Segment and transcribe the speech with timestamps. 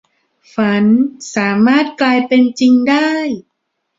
[0.53, 0.85] ฝัน
[1.35, 3.09] สามารถกลายเป็นจริงได้